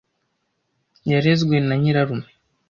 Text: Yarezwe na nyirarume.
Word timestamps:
Yarezwe 1.11 1.55
na 1.67 1.75
nyirarume. 1.81 2.27